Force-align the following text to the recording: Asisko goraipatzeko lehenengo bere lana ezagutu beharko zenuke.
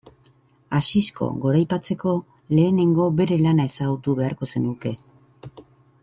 Asisko 0.77 1.27
goraipatzeko 1.43 2.13
lehenengo 2.59 3.05
bere 3.21 3.37
lana 3.45 3.67
ezagutu 3.73 4.15
beharko 4.21 4.49
zenuke. 4.55 4.95